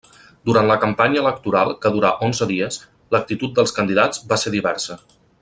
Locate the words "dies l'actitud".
2.53-3.55